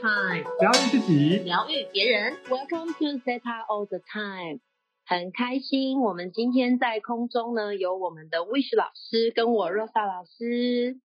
[0.00, 2.36] Time，疗愈自己，疗愈别人。
[2.48, 4.60] Welcome to Theta All the Time，
[5.04, 11.00] 很开心，我们今天在空中呢，有我们的 Wish 老师跟我 Rosa 老师。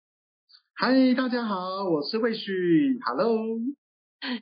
[0.73, 3.59] 嗨，大家好，我是 Wish，Hello。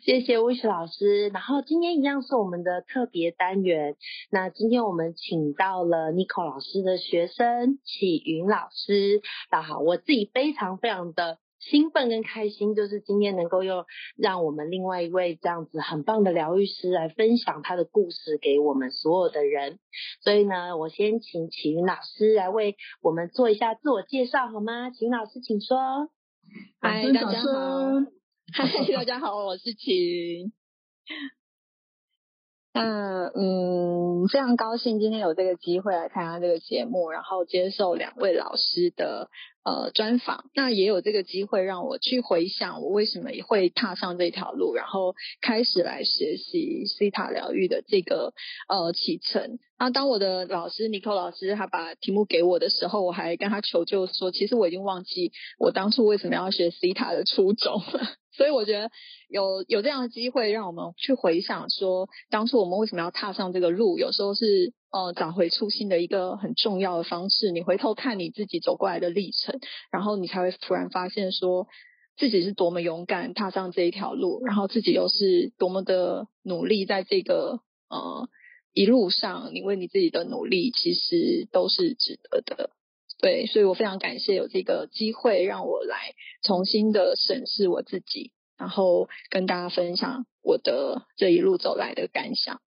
[0.02, 1.30] 谢谢 Wish 老师。
[1.30, 3.98] 然后今天一样是我们的特别单元，
[4.32, 9.22] 那今天我们请到了 Nico 老师的学生启云老师。
[9.52, 11.38] 大家好，我自己非常非常的。
[11.60, 13.86] 兴奋跟开心，就是今天能够又
[14.18, 19.80] 让我们另外一位这样子很棒的疗愈师来分享他的故事给我们所有的人。
[20.22, 24.90] 所以呢，我先请启云老师来为我们做一下自我介绍，好吗？
[24.90, 25.78] 启云老师，请说。
[26.80, 27.50] 嗨，大家好。
[28.54, 30.52] 嗨，大家好，我是启云。
[32.74, 39.30] 那嗯，非常高兴今天有这个机会来参加这个节目，然后接受两位老师的。
[39.62, 48.34] 呃，专访那也有这个机会让我去回想我为什么会踏上这条路，然后开始来学习西塔疗愈的这个
[48.70, 49.60] 呃启程。
[49.78, 58.08] 那当我的老师尼克老师他把题目给我的时候，我还跟他求救说，其实我已经忘记我当初为什么要学西塔的初衷了。
[58.40, 58.90] 所以我觉得
[59.28, 64.74] 有有这样的机会，让我们去回想说，当初我们为什么要踏上这个路，有时候是。
[64.92, 69.60] 呃，找回初心的一个很重要的方式，你回头看你自己走过来的历程，
[69.92, 71.68] 然后你才会突然发现，说
[72.18, 78.28] 自己是多么勇敢踏上这一条路，然后自己又是多么的努力，在这个呃
[78.74, 82.72] 一路上，你为你自己的努力其实都是值得的。
[83.20, 92.62] 对，所以我非常感谢有这个机会让我来重新的审视我自己，然后跟大家分享我的这一路走来的感想。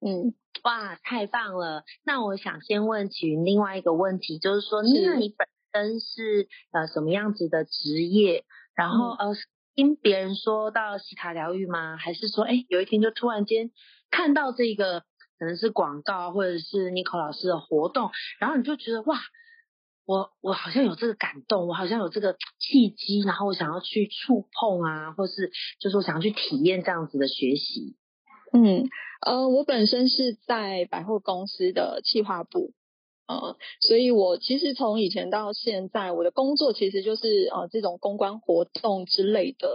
[0.00, 0.34] 嗯。
[0.62, 1.84] 哇，太棒了！
[2.04, 8.44] 那我想先问起云另外一个问题，就是说，那你本身是呃什么样子的职业？
[8.74, 9.34] 然后呃，
[9.74, 11.98] 听别人说到西塔疗愈吗？
[11.98, 13.72] 还是说，哎，有一天就突然间
[14.10, 15.02] 看到这个
[15.38, 19.18] 可能是广告或者是 Nico 老师的活动，然后你就觉得哇，
[20.06, 25.50] 我我好像有这个感动，我好像有这个契机，然后我想要去触碰啊，或是
[25.80, 27.96] 就是我想要去体验这样子的学习。
[28.52, 28.88] 嗯，
[29.20, 32.72] 呃，我本身是在百货公司的企划部，
[33.26, 39.68] 呃，所以我其实从以前到现在，我的工作其实就是呃这种公关活动之类的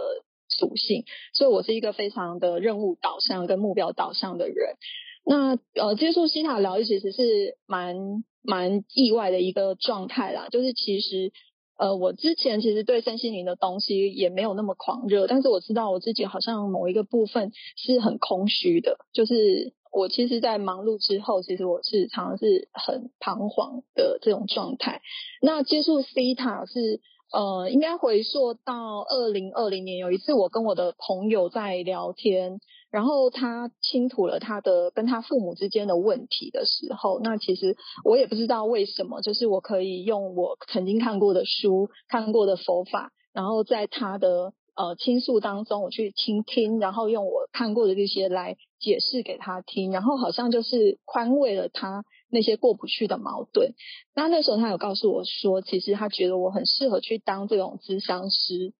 [0.48, 1.04] 属性，
[1.34, 4.76] 所以我是一个非常的任务导向跟目标导向的人。
[5.24, 7.96] 那呃，接触西塔疗愈其实是蛮
[8.42, 11.32] 蛮意外的一个状态啦，就是其实。
[11.80, 25.00] 呃，我之前其实对身心灵的东西也没有那么狂热，但是我知道我自己好像某一个部分是很空虚的，就是我其实，在忙碌之后，其实我是常常是很彷徨的这种状态。
[25.40, 27.00] 那接触西塔是
[27.32, 32.60] 呃，应该回溯到二零二零年，有一次我跟我的朋友在聊天。
[32.90, 53.74] 然后他倾吐了他的跟他父母之间的问题的时候，那其实我也不知道为什么，就是我可以用我曾经看过的书、看过的佛法，然后在他的呃倾诉当中，我去倾听，然后用我看过的这些来解释给他听，然后好像就是宽慰了他那些过不去的矛盾。
[54.16, 58.72] 那那时候他有告诉我说，其实他觉得我很适合去当这种咨商师。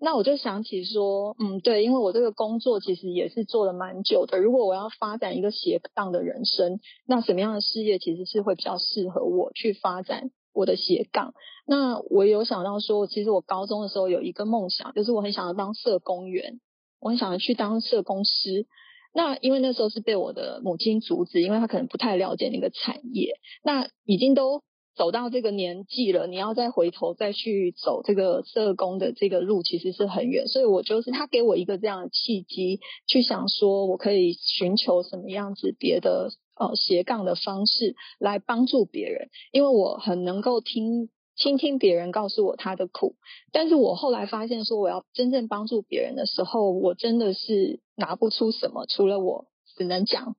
[0.00, 4.38] 那我就想起说，嗯，对，因为我这个工作其实也是做了蛮久的。
[4.38, 11.34] 如果我要发展一个斜杠的人生，那什么样的事业其实是会比较适合我去发展我的斜杠？
[11.66, 16.60] 那我有想到说，其实我高中的时候有一个梦想，就是我很想要当社工员，
[17.00, 18.66] 我很想要去当社工师。
[19.12, 23.34] 那因为那时候是被我的母亲阻止，因为她可能不太了解那个产业。
[23.64, 24.62] 那已经都。
[24.98, 30.48] 走到这个年纪了，你要再回头再去走这个社工的这个路，其实是很远。
[30.48, 43.14] 所以我就是他给我一个这样的契机，去想说我可以寻求什么样子别的呃斜杠的方式来帮助别人，因为我很能够听倾听别人告诉我他的苦，
[43.52, 49.46] 但是我后来发现说我要真正帮助别人的时候，我真的是拿不出什么，除了我
[49.76, 50.34] 只能讲。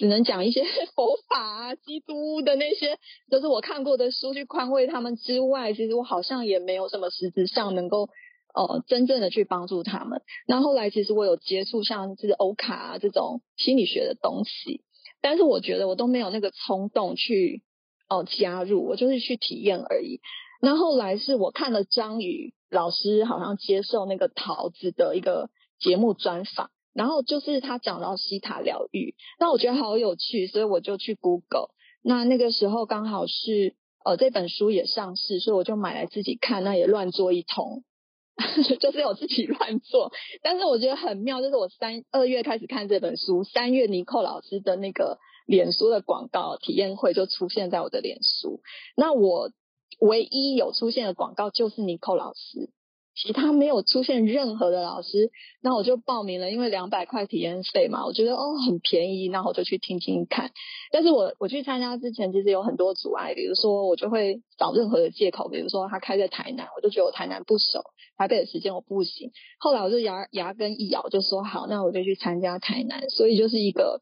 [0.00, 0.64] 只能讲一些
[0.96, 2.98] 佛法啊、基督的那些，
[3.30, 8.08] 都是我看过的书去宽慰他们之外，其实我好像也没有什么实质上能够
[8.54, 10.22] 呃真正的去帮助他们。
[10.46, 14.80] 那后来其实我有接触像是欧卡啊这种心理学的东西，
[15.20, 17.62] 但是我觉得我都没有那个冲动去
[18.08, 20.20] 哦加入，我就是去体验而已。
[20.62, 26.70] 那后来是我看了张宇老师好像接受那个桃子的一个节目专访。
[26.92, 31.70] 然后就是他讲到西塔疗愈，那我觉得好有趣，所以我就去 Google。
[32.02, 37.84] 那那个时候刚好是呃这本书也上市，所以我就买来自己看，那也乱做一通。
[38.80, 40.10] 就是我自己乱做。
[40.42, 48.62] 但是我觉得很妙，就是我三二月开始看这本书，三月尼寇老师的那个脸书的广告体验会就出现在我的脸书。
[48.96, 49.50] 那我
[49.98, 52.70] 唯一有出现的广告就是尼寇老师。
[53.22, 55.30] 其他没有出现任何的老师，
[55.60, 60.52] 那我就报名了，因为两百块体验费嘛，我觉得哦很便宜，那我就去听听看。
[60.90, 67.82] 但是我我去参加之前，其实有很多阻碍，比如说我就会找任何的借口，比如说他开在台南，我就觉得我台南不熟，
[68.16, 69.32] 台北的时间我不行。
[69.58, 73.10] 后来我就牙牙根一咬，就说好，那我就去参加台南。
[73.10, 74.00] 所以就是一个，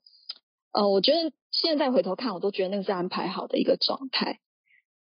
[0.73, 4.39] 呃，我觉得现在回头看，我都觉得那个是安排好的一个状态，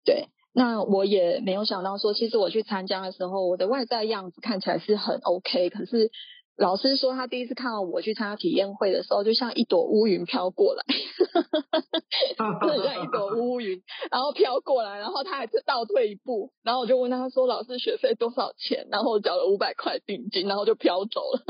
[0.03, 0.29] 对。
[0.57, 5.69] 那我也没有想到说，其实我去参加的时候，我的外在样子看起来是很 OK。
[5.69, 6.09] 可是
[6.57, 10.83] 老师说，他第一次看到我去参加体验会的时候，就像一朵乌云飘过来，
[12.75, 21.44] 就像一朵乌云，然后飘过来，然后他还是倒退一步，然后我就问他说：“老师，学费多少钱？”然后我缴了五百块定金，然后就飘走了。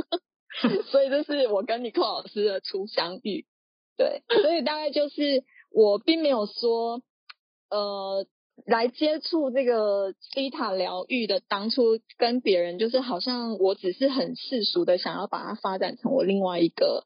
[0.92, 3.46] 所以这是我跟尼克老师的初相遇。
[3.96, 7.02] 对，所以大概就是我并没有说，
[7.70, 8.28] 呃。
[8.66, 17.06] 来接触这个西塔疗愈的，当初跟别人就是好像我只是很世俗的想要把它发展成我另外一个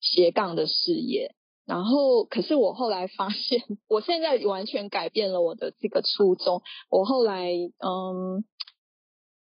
[0.00, 1.34] 斜杠的事业，
[1.66, 6.62] 然后可是我后来发现，我现在完全改变了我的这个初衷。
[6.90, 8.44] 我后来嗯，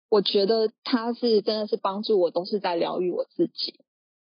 [0.10, 3.82] 我觉得他是真的是帮助我，都是在疗愈我自己。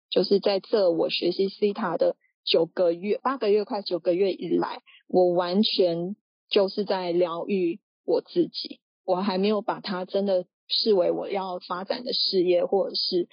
[0.09, 2.15] 就是在这我学习西塔的
[2.45, 6.15] 九个月、八个月、快九个月以来，我完全。
[6.49, 13.27] 就是在疗愈我自己，我还没有把它真的视为我要发展的事业，或者是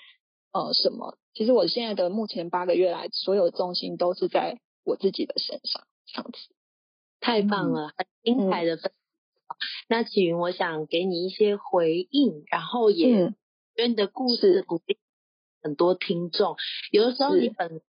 [0.53, 1.17] 呃什么。
[1.33, 6.39] 其实我现在的目前八个月来，所有重心都是在我自己的身上，这样子。
[7.21, 9.57] 太棒了，很精彩的分享。
[9.89, 13.35] 那启云，我想给你一些回应，然后也因
[13.77, 14.99] 为你的故事鼓励
[15.63, 16.57] 很多听众。
[16.91, 17.81] 有的时候你本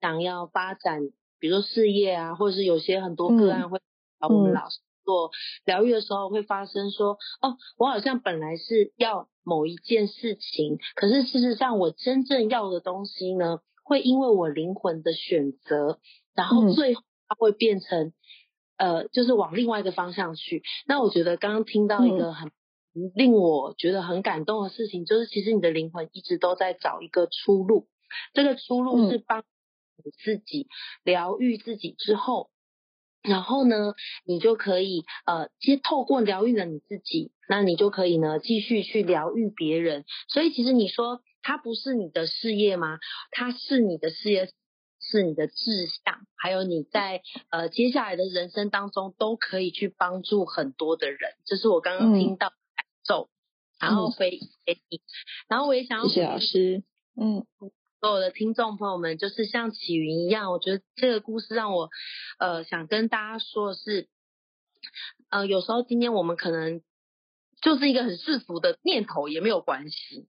[0.00, 3.80] 想要发展，比如说事业啊，或者是有些很多个案会。
[4.28, 5.30] 我们老师做
[5.64, 15.98] 疗愈的时候会发生说，哦，我好像本来是要某一件事情，可是事实上我真正要的东西呢，会因为我灵魂的选择，
[16.34, 18.12] 然后最后它会变成，
[18.76, 20.62] 呃，就是往另外一个方向去。
[20.86, 22.52] 那我觉得刚刚听到一个很
[23.14, 27.88] 令我觉得很感动的事情，就是其实你的灵魂一直都在找一个出路，
[28.34, 29.44] 这个出路是帮
[30.04, 30.68] 你自己
[31.02, 32.50] 疗愈自己之后。
[33.22, 33.94] 然后呢，
[34.24, 40.04] 你就可以呃，接透过疗愈了你自己，那你就可以呢继续去疗愈别人。
[40.28, 42.98] 所以其实你说它不是你的事业吗？
[43.30, 44.50] 它是你的事业，
[45.00, 47.20] 是你的志向，还有你在
[47.50, 51.18] 呃接下来的人生当中都可以去帮助很多的人。
[51.44, 53.28] 这是我刚刚听到感受，
[53.78, 54.30] 然后回
[54.64, 55.00] 给你，
[55.48, 56.82] 然后我也想要谢谢老师，
[57.20, 57.44] 嗯。
[58.00, 61.90] 所有的听众朋友们，就是像启云一样，我觉得这个故事让我，
[62.38, 64.08] 呃，想跟大家说的是，
[65.28, 66.80] 呃，有时候今天我们可能
[67.60, 70.26] 就是一个很世俗的念头也没有关系，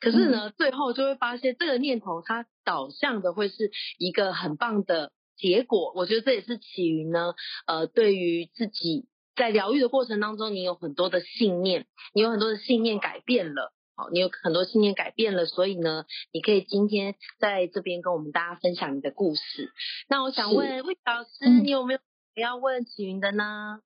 [0.00, 5.92] 可是呢，最后就会发现这个念头它导向的会是一个很棒的结果。
[5.94, 7.34] 我觉得这也是启云呢，
[7.66, 13.74] 呃，对于自己在疗愈的过程当中，你有很多的信念，你有很多的信念改变了。
[14.10, 19.72] 你有很多信念改变了，所以呢，你可以今天在这边跟我们大家分享你的故事。
[20.08, 22.00] 那我想问魏老师，你有没有
[22.36, 23.80] 要问启云的呢？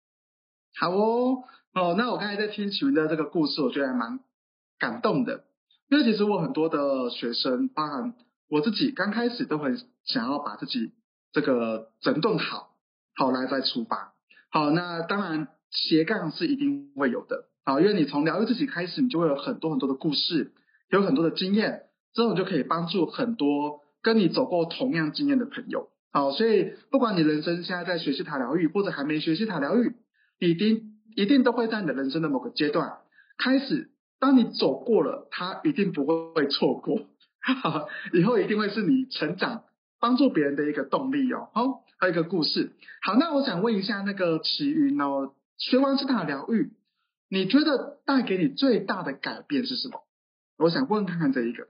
[0.76, 4.20] 好哦，哦，那我刚才在听启云的这个故事，我觉得还蛮
[4.78, 5.44] 感动的。
[5.88, 8.14] 因为其实我很多的学生，包含
[8.48, 10.92] 我自己，刚开始都很想要把自己
[11.32, 12.74] 这个整顿好，
[13.14, 14.14] 好来再出发。
[14.50, 17.48] 好，那当然斜杠是一定会有的。
[17.64, 20.52] 好，因为你从疗愈自己开始，你就会有很多很多的故事，
[20.90, 25.88] 有很多的经验，这种就可以帮助很多跟你走过同样经验的朋友。
[26.12, 29.94] 好，所以不管你人生现在在学习塔疗愈，或者还没学习塔疗愈，
[30.38, 32.98] 一定一定都会在你的人生的某个阶段
[33.38, 33.90] 开始，
[34.20, 37.00] 当你走过了，它一定不会错过，
[38.12, 39.64] 以后一定会是你成长、
[39.98, 41.48] 帮助别人的一个动力哦。
[41.54, 42.72] 好，还有一个故事。
[43.02, 46.70] 好，那我想问一下那个齐云哦，学完是塔疗愈。
[47.28, 50.00] 你觉得带给你最大的改变是什么？
[50.58, 51.68] 我想问看看这一个。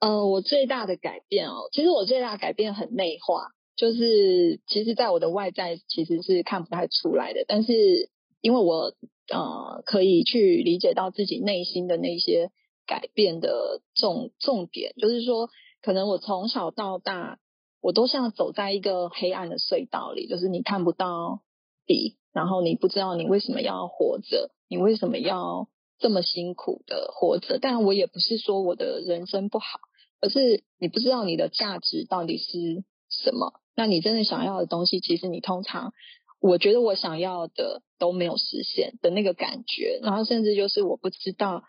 [0.00, 8.94] 呃，我最大的改变哦，其实我最大的改变很内化，就是其实在我的外在其实是看不太出来的，但是因为我
[9.32, 12.50] 呃可以去理解到自己内心的那些
[12.86, 15.50] 改变的重重点，就是说
[15.82, 17.38] 可能我从小到大
[17.80, 21.40] 我都像走在一个黑暗的隧道里，就是你看不到
[21.86, 22.16] 底。
[22.32, 25.68] 然后你不知道你为什么要活着，你为什么要
[25.98, 29.80] 这么辛苦的活着，但我也不是说我的人生不好，
[30.20, 33.54] 而是你不知道你的价值到底是什么。
[33.74, 35.92] 那你真的想要的东西，其实你通常，
[36.40, 41.62] 我觉得我想要的都没有实现的那个感觉，然后甚至就是我不知道。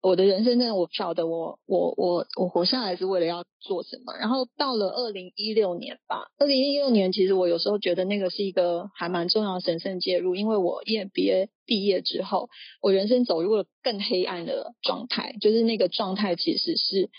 [0.00, 4.14] 我的人生真的我不晓得，我我我我活下来是为了要做什么。
[4.16, 12.48] 然后到了二零一六年吧，二零一六年其实我有时候觉得那个是一个还蛮重要的神圣介入，因为我 EMBA 毕业之后，
[12.80, 17.10] 我人生走入了更黑暗的状态，就是那个状态其实是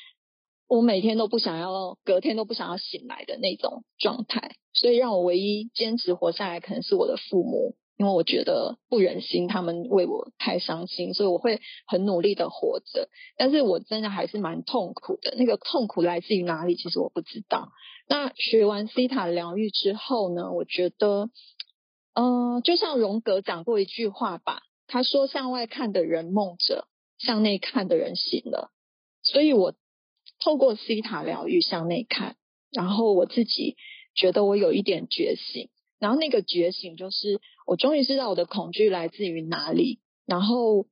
[0.67, 4.55] 我每天都不想要，隔天都不想要醒来的那种状态。
[4.71, 7.75] 所以让我唯一坚持活下来，可能是我的父母。
[7.99, 13.09] 因为我觉得不忍心他们为我太伤心，所以我会很努力的活着。
[13.35, 15.35] 但是我真的还是蛮痛苦的。
[15.35, 16.77] 那个痛苦来自于哪里？
[16.77, 17.73] 其实我不知道。
[18.07, 20.53] 那学完西塔疗愈之后呢？
[20.53, 21.29] 我觉得，
[22.13, 26.87] 嗯，就像荣格讲过一句话吧，他说：“向外看的人梦着，
[27.17, 28.71] 向内看的人醒了。”
[29.23, 29.73] 所以，我
[30.39, 32.37] 透过西塔疗愈向内看，
[32.71, 33.75] 然后我自己
[34.15, 35.69] 觉得我有一点觉醒。
[35.99, 40.85] 然后那个觉醒就是，我终于知道我的恐惧来自于哪里，然后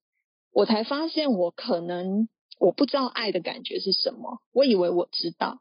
[0.51, 2.27] 我才发现我可能
[2.59, 5.59] 我不知道爱的感觉是什么，我以为我知道，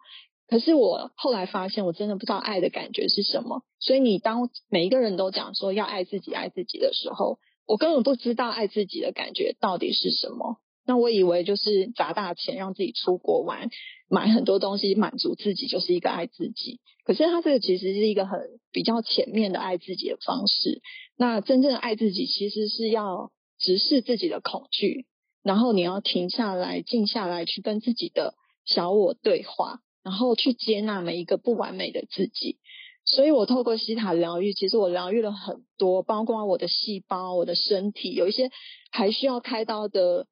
[0.49, 3.63] 可是我后来发现我真的不知道爱的感觉是什么。
[3.79, 10.61] 所以你当每一个人都讲说要爱自己、爱自己的时候，我根本不知道爱自己的感觉到底是什么。
[10.87, 13.71] 那我以为就是砸大钱让自己出国玩，
[14.09, 16.79] 买很多东西满足自己，就是一个爱自己。
[17.05, 18.39] 可是他这个其实是一个很
[18.71, 20.81] 比较前面的爱自己的方式。
[21.17, 25.07] 那真正的爱自己，其实是要直视自己的恐惧，
[25.43, 32.59] 然后你要停下来、静下来，去跟自己的小我对话，然后去接纳每一个不完美的自己。
[33.05, 38.51] 所以我透过西塔疗愈，其实我疗愈了很多，包括我的细胞、我的身体，有一些
[38.93, 40.29] 还需要开刀的。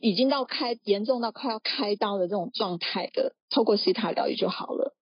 [0.00, 4.94] 已经到开严重到快要开刀的这种状态的，透过西塔疗愈就好了。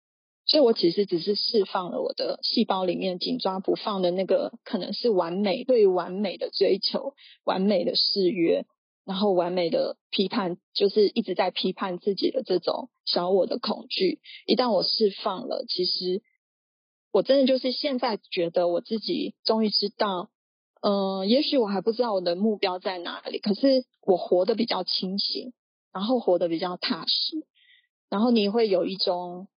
[0.45, 7.13] 所以我其实只是释放了我的细胞里面紧抓不放的那个，可能是完美对完美的追求、
[7.45, 8.65] 完美的誓约，
[9.05, 14.19] 然后完美的批判，就是一直在批判自己的这种小我的恐惧。
[14.45, 16.21] 一旦我释放了，其实
[17.13, 20.29] 我真的就是现在觉得我自己终于知道。
[20.85, 25.53] 嗯，也许我还不知道我的目标在哪里，可是我活得比较清醒，
[25.93, 27.45] 然后活得比较踏实，
[28.09, 29.47] 然后你会有一种，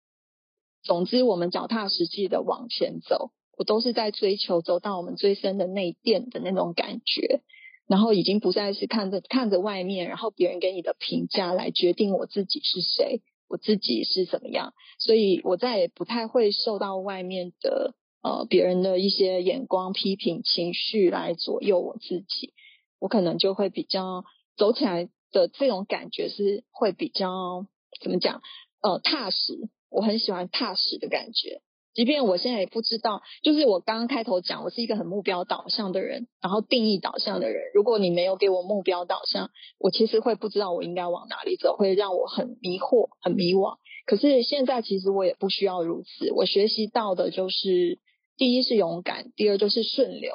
[0.84, 7.40] 总之我们脚踏实地的往前走，我都是在追求走到我们最深的内殿的那种感觉，
[7.88, 17.96] 然后已经不再是看着看着外面，然后别人给你的评价来决定我自己是谁，我自己是怎么样，所以我再也不太会受到外面的。
[18.26, 22.54] 呃，别人的一些眼光、批评、情绪来左右我自己，
[22.98, 24.24] 我可能就会比较
[24.56, 27.66] 走起来的这种感觉是会比较
[28.02, 28.42] 怎么讲？
[28.82, 29.68] 呃，踏实。
[29.90, 31.60] 我很喜欢踏实的感觉，
[31.94, 33.22] 即便我现在也不知道。
[33.44, 37.62] 就是我刚刚开头讲，我是一个很目标导向的人，然后定义导向的人。
[37.74, 43.76] 如果你没有给我目标导向，我其实会不知道我应该往哪里走，会让我很迷惑、很迷惘。
[44.04, 48.00] 可是现在其实我也不需要如此，我学习到的就是。
[48.36, 50.32] 第一是勇敢，第二就是顺流、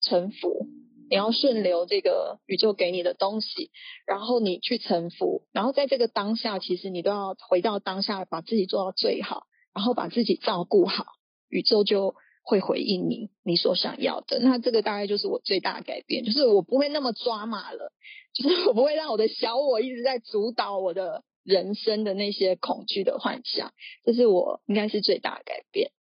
[0.00, 0.66] 臣服。
[1.08, 3.70] 你要顺流这个宇宙给你的东西，
[4.08, 11.04] 然后你去臣服，然后在这个当下，其实你都要回到当下，把自己做到最好，然后把自己照顾好，
[11.48, 14.40] 宇宙就会回应你你所想要的。
[14.40, 17.92] 那这个大概就是我最大的改变，就是我不会那么抓马了，
[18.34, 23.72] 就是我不会让我的小我一直在主导我的人生的那些恐惧的幻想，
[24.04, 25.92] 这是我应该是最大的改变。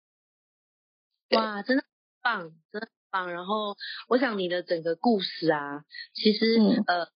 [1.31, 1.83] 哇，真的
[2.21, 3.31] 棒，真的棒。
[3.31, 3.75] 然后，
[4.07, 7.07] 我想你的整个故事啊，其实呃，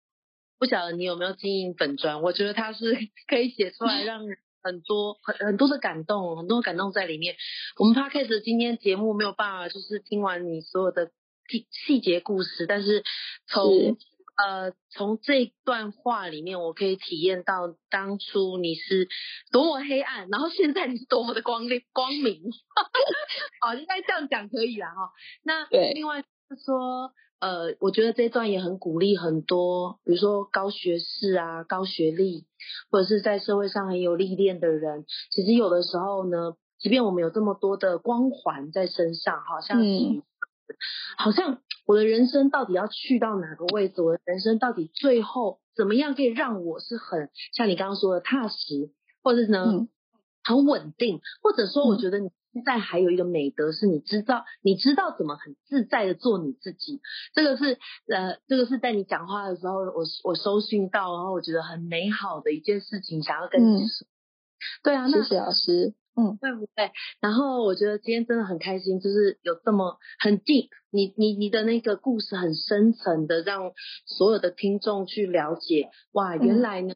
[0.58, 2.98] 不晓得你有没有经营粉砖，我觉得它是
[3.28, 4.24] 可以写出来，让
[4.62, 7.36] 很多很很多的感动，很多感动在里面。
[7.78, 11.12] 我们 podcast 今天节目没有办法，就是听完你所有的
[11.48, 13.04] 细细节故事，但是
[13.48, 13.98] 从
[14.42, 19.10] 呃，从这段话里面，我可以体验到当初你是
[19.52, 22.44] 多么黑暗，然后现在你是多么的光亮光明。
[23.60, 25.12] 好， 应该这样讲可以了哈。
[25.44, 32.46] 那另外就是说，呃，我觉得这段也很鼓励很多，比如说高学士啊、高学历，
[32.90, 40.24] 或者是在社会上很有历练的人，其实有的时候呢，即便我们有这么多的光环在身上，好像是。
[41.18, 44.02] 好像我的人生到底要去到哪个位置？
[44.02, 48.92] 我的人生到底最后怎么样可以让我是很像你刚刚说的踏实，
[49.24, 49.88] 或者呢
[50.44, 51.22] 很稳定？
[51.42, 57.02] 或者说，我觉得你现在还有一个美德是你知道，你知道怎么很自在的做你自己。
[57.34, 64.08] 这个是呃，这个是在你讲话的时候，我我收讯到，然后我觉得很美好的一件事情，想要跟你说。
[64.84, 65.94] 对啊，谢谢老师。
[66.16, 66.92] 嗯，对不对？
[67.22, 73.72] 然后我觉得今天真的很开心，就是有这么很 deep，你你你的那个故事很深层的，让
[74.06, 75.90] 所有的听众去了解。
[76.12, 76.96] 哇，原来呢，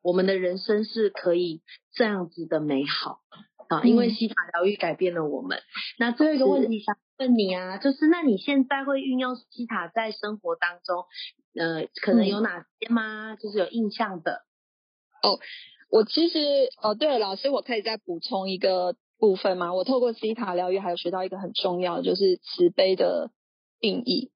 [0.00, 3.20] 我们的人生是可以这样子的美好
[3.68, 3.82] 啊！
[3.82, 5.58] 因为西塔疗愈改变了我们。
[5.98, 11.04] 那最后一个问题想问你啊，就是那你现在会运用西塔在生活当中，
[11.54, 13.36] 呃，可能有哪些吗？
[13.36, 14.44] 就是有印象的
[15.22, 15.38] 哦。
[15.92, 16.38] 我其实
[16.82, 19.74] 哦，对了，老师，我可以再补充一个部分吗？
[19.74, 23.30] 我透过西塔疗愈，还有学到一个很重要的，就是慈悲的
[23.78, 24.30] 定义，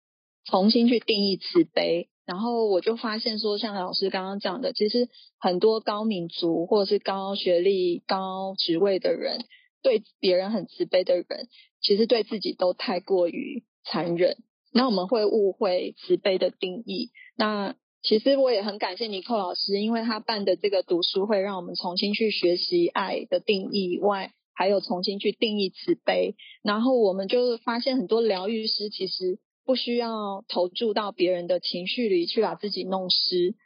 [0.45, 2.11] 重新去定义慈悲。
[2.27, 5.09] 然后我就发现说，像老师刚刚讲的，其实
[5.39, 9.39] 很多高民族或者是高学历、高职位的人，
[9.83, 11.49] 对别人很慈悲的人，
[11.81, 14.37] 其实对自己都太过于残忍。
[14.75, 17.13] 那我们会误会慈悲的定义。
[17.35, 26.37] 那其实我也很感谢尼克老师，因为他办的这个读书会，让我们重新去学习爱的定义以外，还有重新去定义慈悲。
[26.63, 33.57] 然后我们就发现很多疗愈师其实不需要投注到别人的情绪里去把自己弄湿，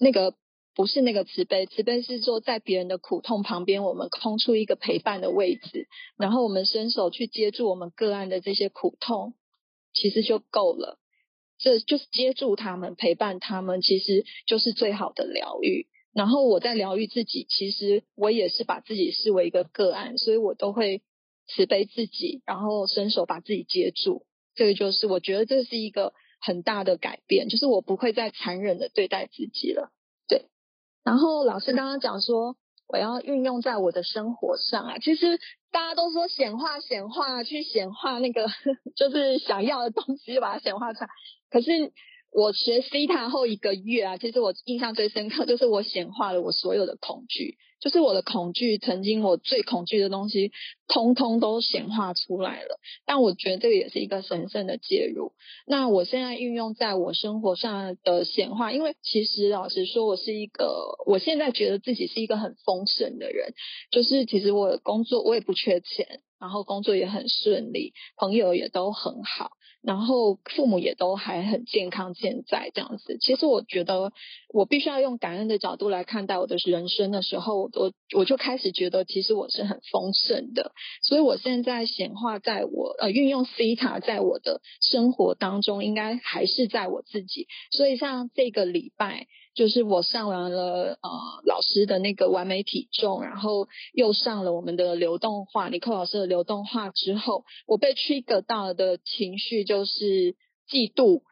[0.00, 0.34] 那个
[0.74, 9.34] 不是那个慈悲，慈悲是说在别人的苦痛旁边，我们空出一个陪伴的位置，然后我们伸手去接住我们个案的这些苦痛，
[9.92, 10.98] 其实就够了。
[11.58, 15.86] 这就是接住他们，陪伴他们，其实就是最好的疗愈。
[16.12, 21.02] 然后我在疗愈自己，其实我也是把自己视为一个个案，所以我都会
[21.46, 24.26] 慈悲自己，然后伸手把自己接住。
[24.54, 29.90] 这个就是我觉得这是一个很大的改变，就是我不会再残忍的对待自己了。
[30.28, 30.46] 对。
[31.02, 32.56] 然后老师刚刚讲说。
[32.86, 34.98] 我要运用在我的生活上啊！
[34.98, 35.40] 其实
[35.72, 38.46] 大家都说显化、显化，去显化那个
[38.94, 41.08] 就是想要的东西，就把它显化出来。
[41.54, 41.92] 可是
[42.32, 47.58] 我学 C 塔后一个月啊，其实我印象最深刻 就是我显化了我所有的恐惧。
[47.80, 50.50] 就是我的恐惧，曾经我最恐惧的东西，
[50.88, 52.80] 通通都显化出来了。
[53.04, 55.32] 但我觉得这个也是一个神圣的介入。
[55.66, 63.52] 那我现在运用在我生活上的显化，因为其实老实说，我是一个，我现在觉得自己是一个很丰盛的人。
[63.92, 69.50] 就是其实我的工作我也不缺钱，然后工作也很顺利，朋友也都很好。
[69.86, 74.12] 然后父母也都还很健康健在这样子，其实我觉得
[74.48, 89.26] 我必须要用感恩的角度来看待我的人生的时候，我我就开始觉得其实我是很丰盛的，所以我现在显化在我呃运用 C 塔在我的生活当中，应该还是在我自己，所以像这个礼拜。
[89.54, 91.10] 就是我上完了呃
[91.44, 100.34] 老师的那个完美体重，然后又上了我们的流动话，尼克老师的流动话之后，我被 trigger 到的情绪就是
[100.68, 101.22] 嫉妒、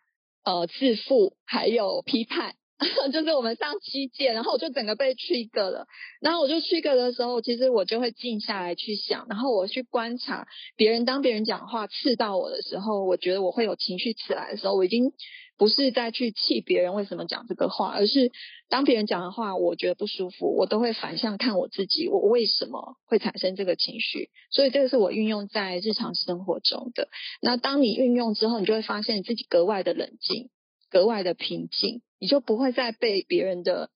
[0.45, 2.55] 呃自负，还有批判。
[3.13, 5.87] 就是我们上七届，然后我就整个被驱个了。
[6.21, 15.13] 然后我就驱个的时候，其实我就会静下来去想，然后我去观察别人，当别人讲话刺到我的时候，我觉得我会有情绪起来的时候，我已经。
[15.59, 18.33] 不是再去气别人为什么讲这个话，而是
[18.69, 24.31] 当别人讲的话，我觉得不舒服，我都会反向看我自己，我为什么会产生这个情绪？
[24.51, 27.09] 所以这个是我运用在日常生活中的。
[27.41, 30.49] 那当你运用之后，你就会发现你自己格外的冷静，
[30.93, 33.91] 格外的平静，你就不会再被别人的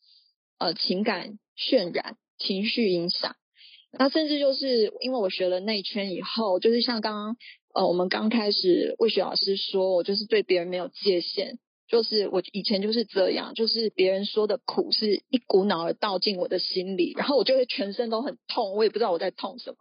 [0.58, 3.36] 呃情感渲染、情绪影响。
[3.92, 7.36] 那甚至就是因为我学了内圈以后，就是像刚刚。
[7.74, 19.76] 呃，我们刚开始，魏雪老师说我就是对别人没有界限，就是我以前就是这样，就是别人说的苦是一股脑儿倒进我的心里，然后我就会全身都很痛，我也不知道我在痛什么。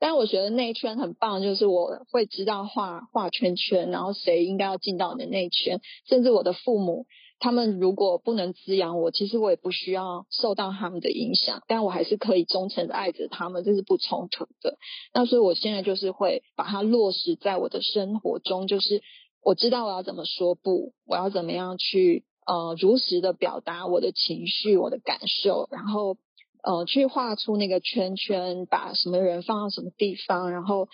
[0.00, 7.06] 但我觉得内圈很棒，就是我会知道画画圈圈，然后谁应该要进到你的内圈，甚至我的父母。
[7.42, 14.76] 他们如果不能滋养我，其实我也不需要受到他们的影响，但我还是可以忠诚的爱着他们，这是不冲突的。
[15.14, 19.02] 那所以我现在就是会把它落实在我的生活中，就是
[19.42, 26.18] 我知道我要怎么说不，我要怎么样去呃如实的表达我的情绪、我的感受，然后
[26.62, 30.88] 呃去画出那个圈圈，把什么人放到什么地方，然后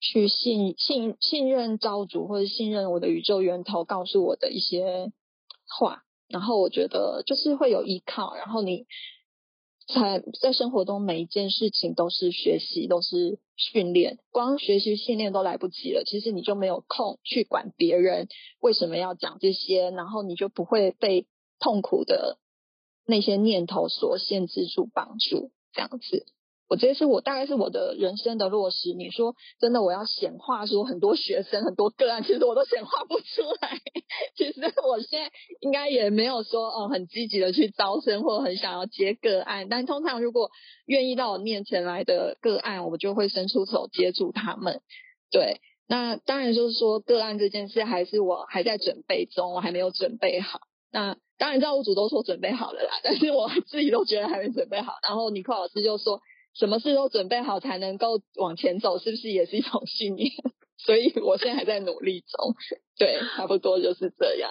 [0.00, 5.12] 去信信信任造主或者信任我的宇宙源头告诉我的一些。
[5.72, 8.86] 话，然后我觉得就是会有依靠，然后你
[9.86, 18.26] 在在生活中每一件事情都是学习，都是训练，光学习训练都来不及了，其实你就没有空去管别人
[18.58, 21.28] 为什么要讲这些，然后你就不会被
[21.60, 22.39] 痛苦的
[23.10, 26.24] 那些念头所限制住、绑住，这样子。
[26.68, 28.94] 我这是我大概是我的人生的落实。
[28.94, 33.80] 你说真的，我要显化说很多学生很多个案，其实我都显化不出来。
[34.36, 40.52] 其实我现在应该也没有说哦很积极的去招生或很想要接个案，但通常如果
[40.86, 44.80] 愿意到我面前来的个案，我就会伸出手接住他们。
[45.32, 50.60] 对，那当然就是说个案这件事还是我还在准备中，我还没有准备好。
[50.92, 54.92] 那当然，造物主都说准备好了啦，但是我自己都觉得还没准备好。
[55.02, 56.20] 然后尼克老师就说。
[56.52, 60.32] 什么事都准备好才能够往前走，是不是也是一种信念？
[60.84, 62.56] 所以我现在还在努力中，
[62.98, 64.50] 对，差不多就是这样。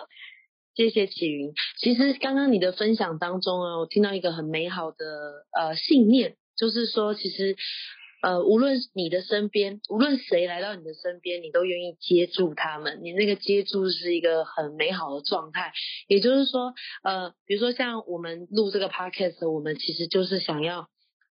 [0.75, 1.51] 谢谢启云。
[1.77, 7.57] 其实刚刚你的分享当中啊，我听到一个很美好的呃信念，就是说，其实
[8.21, 12.99] 呃，无论你的身边，无论谁来到你的身边，你都愿意接住他们。
[13.03, 15.71] 你那个接住是一个很美好的状态。
[16.07, 20.87] 也就是说，呃，比如说像我们录这个 podcast，我们其实就是想要。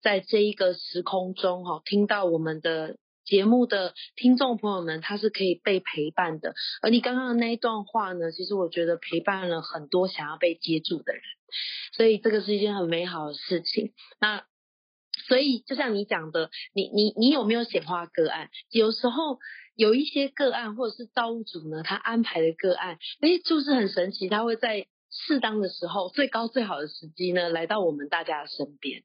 [0.02, 6.54] 在这一个时空中，哈，听到我们的节目的听众朋友们，他是可以被陪伴的。
[6.80, 11.22] 而你刚刚的那一段话呢，其实我觉得陪伴了很多想要被接住的人，
[11.96, 13.92] 所以这个是一件很美好的事情。
[14.20, 14.44] 那
[15.32, 18.50] 所以就像你讲的，你你你有没有显化个案？
[18.68, 19.38] 有时候
[19.74, 24.86] 有一些个案或者是造物主呢，他安排的个案，诶，就是很神奇，他会在。
[25.14, 29.02] 适当的时候，最高最好的时机呢，来到我们大家的身边。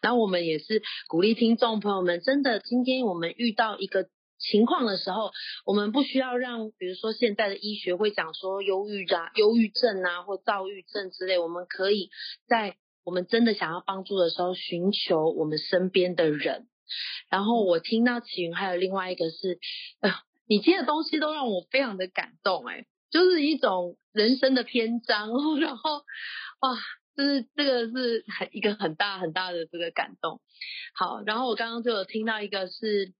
[0.00, 5.32] 然后我们也是鼓励听众朋友们，真的，今天我们遇到一个情况的时候，
[5.66, 12.08] 我们不需要让，比如说现在的医学会讲说忧郁啊、忧郁症啊或躁郁症之类，我们可以
[12.48, 16.66] 在我们真的想要帮助的时候，寻求我们身边的人。
[17.28, 19.58] 然后我听到启云还有另外一个是，
[20.00, 20.10] 呃，
[20.46, 22.86] 你接的东西都让我非常的感动，哎。
[23.10, 25.96] 就是一种人生的篇章， 然后
[26.60, 26.78] 哇，
[27.16, 30.40] 就是这个是很一个很大很大的这个感动。
[30.94, 33.12] 好，然后我刚刚就有听到一个是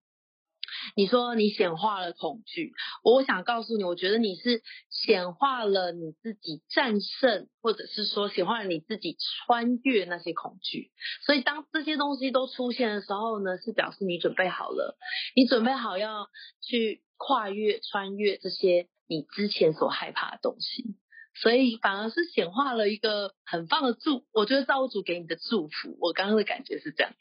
[0.96, 10.90] 你说你显化了恐惧，我想告诉你，我觉得你是显化了你自己战胜，或者是说显化了你自己穿越那些恐惧。
[11.24, 14.96] 所以当这些东西都出现的时候呢，是表示你准备好了，
[15.34, 16.28] 你准备好要
[16.60, 18.88] 去跨越、穿越这些。
[19.12, 20.94] 你之前所害怕的东西，
[21.34, 25.98] 所以反而是显化了一个很棒的祝，我觉得造物主给你的祝福。
[26.00, 27.12] 我刚刚的感觉是这样。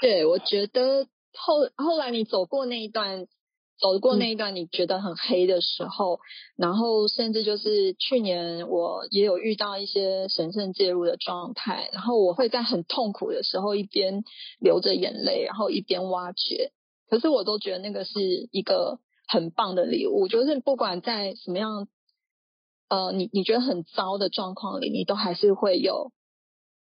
[0.00, 1.06] 对，我觉得
[1.38, 3.26] 后后来你走过那一段，
[3.78, 6.20] 走过那一段你觉得很黑的时候，
[6.56, 14.24] 然后甚至就是去年我也有遇到一些神圣介入的状态，然后我会在很痛苦的时候一边
[14.58, 16.72] 流着眼泪，然后一边挖掘，
[17.08, 18.98] 可是我都觉得那个是一个。
[19.28, 21.88] 很棒的礼物，就是不管在什么样，
[22.88, 26.12] 呃，你你觉得很糟的状况里，你都还是会有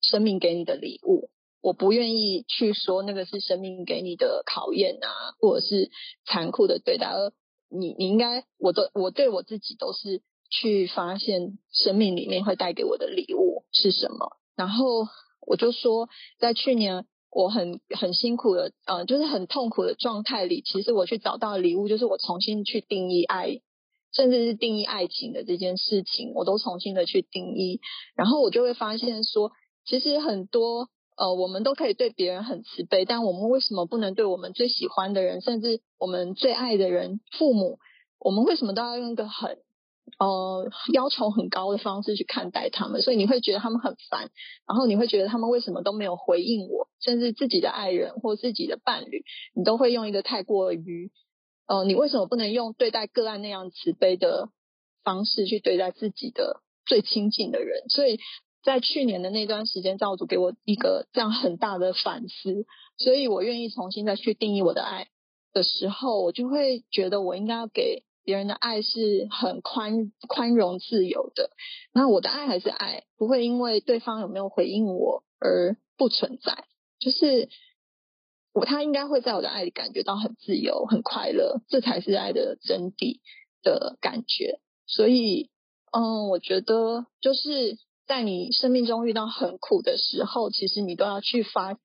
[0.00, 1.23] 生命给你的礼物。
[1.64, 5.08] 我不愿意去说那个是生命给你的考验啊，
[5.40, 5.90] 或者是
[6.26, 7.32] 残酷的对待，而
[7.70, 14.36] 你你应该，我都我对我自己都是去发现生命里面会带给我的礼物是什么。
[14.54, 15.08] 然后
[15.40, 17.06] 我就说，在去年。
[17.36, 23.60] 我很很辛苦的，呃，就是很痛苦的状态里，其实我去找到礼物，就是我重新去定义爱，
[24.12, 27.80] 甚至是定义爱情的这件事情，我都重新的去定义，
[28.14, 29.50] 然后我就会发现说，
[29.84, 37.78] 其实很多，呃，我们都可以对别人很慈悲，但我们为什么不能对我们最喜欢的人，甚至我们最爱的人，父母，
[38.18, 39.58] 我们为什么都要用一个很？
[40.18, 44.30] 呃，要求很高的方式去看待他们，所以你会觉得他们很烦，
[44.68, 49.24] 然后你会觉得他们为什么都没有回应我，甚至自己的爱人或自己的伴侣，
[49.54, 51.10] 你都会用一个太过于，
[51.66, 54.50] 呃，你为什么不能用对待个案那样慈悲的
[55.02, 57.88] 方式去对待自己的最亲近的人？
[57.88, 58.18] 所以
[58.64, 62.66] 在去年的那段时间，造主给我一个这样很大的反思，
[62.98, 65.06] 所以我愿意重新再去定义我的爱
[65.52, 68.02] 的时候，我就会觉得我应该要给。
[68.26, 71.50] 别人的爱是很宽宽容自由的，
[71.92, 76.64] 那我的爱还是爱，不会因为对方有没有回应我而不存在。
[76.98, 77.50] 就是
[78.54, 83.20] 我他应该会在我的爱里感觉到很自由、很快乐，这才是爱的真谛
[83.62, 84.58] 的感觉。
[84.86, 85.50] 所以，
[85.92, 91.76] 嗯，我觉得就是在你生命中遇到很苦的时候，其实你都要去发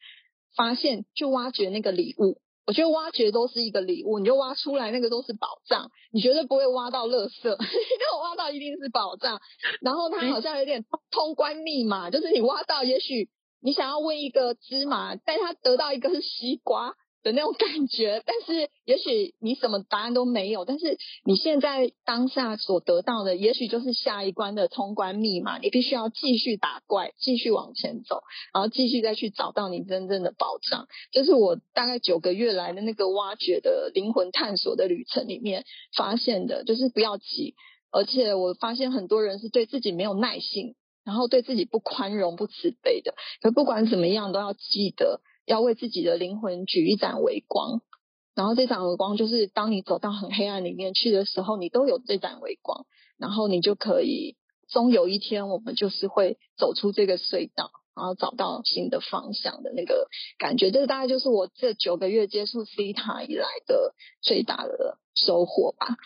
[0.55, 2.41] 发现，去挖掘那个礼物。
[2.67, 9.41] 我觉得挖掘都是一个礼物，你就挖出来那个都是宝藏，你绝对不会挖到垃圾， 因为挖到一定是宝藏。
[9.81, 13.27] 然后它好像有点通关密码，就是你挖到，也许
[13.59, 18.23] 你想要问一个芝麻，但它得到一个是西瓜，的那种感觉。
[18.25, 25.57] 但是也许你什么答案都没有，但是你现在当下所得到的，也许就是下一关的通关密码。
[25.57, 28.21] 你必须要继续打怪，继续往前走，
[28.53, 30.87] 然后继续再去找到你真正的宝藏。
[31.11, 37.55] 这是我大概九个月来的那个挖掘的灵魂探索的旅程里面发现的，就是不要急。
[37.91, 43.15] 而且我发现很多人是对自己没有耐性，然后对自己不宽容、不慈悲的。
[43.41, 47.81] 可不管怎么样，都要记得要为自己的灵魂举一盏微光。
[48.35, 52.85] 然后这盏微光，就是当你走到很黑暗里面去的时候，你都有这盏微光，
[53.17, 54.37] 然后你就可以，
[54.69, 60.07] 终有一天我们就是会走出这个隧道，然后找到新的方向的那个
[60.37, 60.71] 感觉。
[60.71, 65.97] 这大概就是我这九个月接触 C 塔以来的最大的收获吧。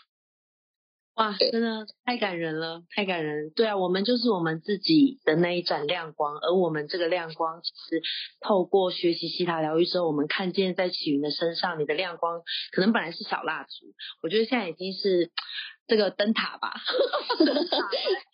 [1.15, 3.51] 哇，真的太感人了，太感人。
[3.55, 8.01] 对啊，我们就是我们自己的那一盏亮光，而我们这个亮光，其实
[8.41, 15.31] 透过学习西塔疗愈之后，我们看见在启云的身上，你的亮光可能本来是小蜡烛，我觉得现在已经是。
[15.87, 16.73] 这个灯塔吧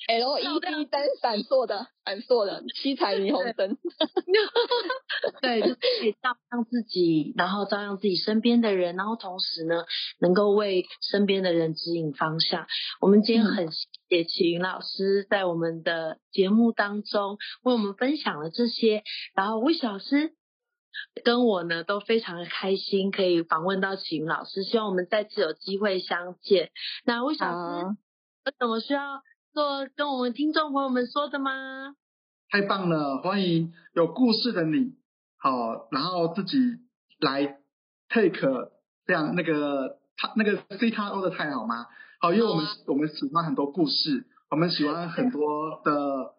[0.07, 3.77] ，LED 灯闪烁的，闪烁的七彩霓虹灯，
[5.41, 9.83] 对，就可以照亮自己，然后照亮自己身边的人，然后同时呢，
[10.19, 12.67] 能够为身边的人指引方向。
[13.01, 20.33] 我们今天很谢谢启云老师在我们的节目当中为我们分享了这些，然后魏老师。
[21.23, 26.71] 跟我呢都非常的开心，可以访问到启云老师，希望我们再次有机会相见。
[27.06, 27.86] 那魏小师
[28.45, 29.21] 有什么需要
[29.54, 31.95] 做跟我们听众朋友们说的吗？
[32.49, 34.95] 太棒了，欢迎有故事的你，
[35.38, 36.58] 好，然后自己
[37.19, 37.60] 来
[38.10, 38.71] take
[39.06, 41.86] 这样那个他那个 C 他 O 的太好吗？
[42.19, 46.34] 好，因为我们我们喜欢很多故事，我们喜欢很多的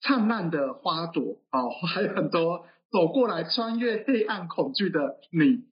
[0.00, 2.66] 灿烂的花朵，哦，还有很多。
[2.94, 5.64] 走过来，穿越黑暗恐惧的你，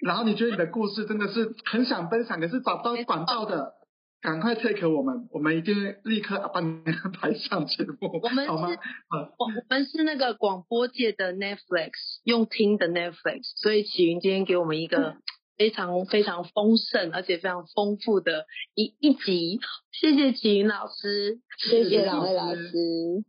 [0.00, 3.74] 然后你觉得你的故事真的是很想分享，可是找不到管道的，
[4.20, 8.70] 赶快 take 我们，我们一定立刻帮你安排上节目，我们好吗？
[9.08, 11.92] 我我们是那个广播界的 Netflix，
[12.24, 15.18] 用听的 Netflix，所以启云今天给我们一个
[15.56, 19.60] 非常非常丰盛而且非常丰富的一一集，
[19.92, 22.68] 谢谢启云老师，谢谢两位老师，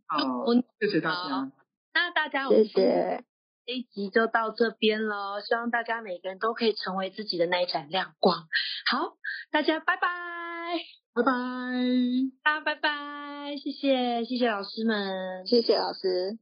[0.08, 0.44] 好，
[0.80, 1.52] 谢谢大家，
[1.94, 3.22] 那大家谢谢。
[3.66, 8.46] 这一集就到这边了，希望大家每个人都可以成为自己的那一盏亮光。
[8.88, 9.16] 好，
[9.50, 10.78] 大家拜拜，
[11.12, 11.32] 拜拜，
[12.44, 16.38] 啊，拜拜，谢谢，谢谢老师们，谢谢老师。